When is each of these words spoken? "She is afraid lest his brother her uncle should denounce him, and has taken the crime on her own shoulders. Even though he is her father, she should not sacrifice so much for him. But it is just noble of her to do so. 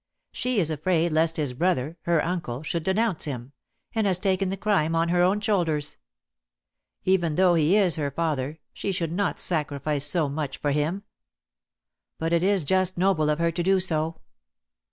"She 0.31 0.59
is 0.59 0.71
afraid 0.71 1.11
lest 1.11 1.37
his 1.37 1.53
brother 1.53 1.95
her 2.05 2.25
uncle 2.25 2.63
should 2.63 2.81
denounce 2.81 3.25
him, 3.25 3.51
and 3.93 4.07
has 4.07 4.17
taken 4.17 4.49
the 4.49 4.57
crime 4.57 4.95
on 4.95 5.09
her 5.09 5.21
own 5.21 5.39
shoulders. 5.41 5.97
Even 7.03 7.35
though 7.35 7.53
he 7.53 7.77
is 7.77 7.97
her 7.97 8.09
father, 8.09 8.57
she 8.73 8.91
should 8.91 9.11
not 9.11 9.39
sacrifice 9.39 10.07
so 10.07 10.27
much 10.27 10.57
for 10.57 10.71
him. 10.71 11.03
But 12.17 12.33
it 12.33 12.41
is 12.41 12.63
just 12.65 12.97
noble 12.97 13.29
of 13.29 13.37
her 13.37 13.51
to 13.51 13.61
do 13.61 13.79
so. 13.79 14.17